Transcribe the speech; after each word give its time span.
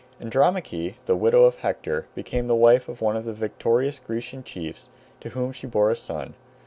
Andromache, 0.19 0.95
the 1.05 1.15
widow 1.15 1.43
of 1.43 1.57
Hector, 1.57 2.07
became 2.15 2.47
the 2.47 2.55
wife 2.55 2.89
of 2.89 3.01
one 3.03 3.15
of 3.15 3.23
the 3.23 3.33
victorious 3.35 3.99
Grecian 3.99 4.43
chiefs, 4.43 4.89
to 5.19 5.29
whom 5.29 5.51
she 5.51 5.67
bore 5.67 5.91
a 5.91 5.95
son. 5.95 6.33